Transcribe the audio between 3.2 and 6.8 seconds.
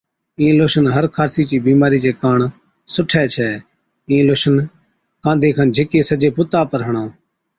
ڇَي، اِين لوشن ڪانڌي کن جھِڪي سجي بُتا پر